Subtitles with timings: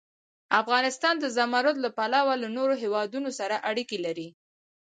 [0.61, 4.27] افغانستان د زمرد له پلوه له نورو هېوادونو سره اړیکې لري.